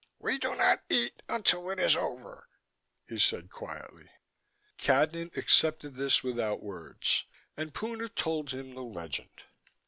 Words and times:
"We 0.17 0.39
do 0.39 0.55
not 0.55 0.81
eat 0.89 1.21
until 1.29 1.69
it 1.69 1.79
is 1.79 1.95
over," 1.95 2.49
he 3.07 3.19
said 3.19 3.51
quietly. 3.51 4.09
Cadnan 4.79 5.37
accepted 5.37 5.93
this 5.93 6.23
without 6.23 6.63
words, 6.63 7.25
and 7.55 7.71
Puna 7.71 8.09
told 8.09 8.49
him 8.49 8.73
the 8.73 8.81
legend. 8.81 9.43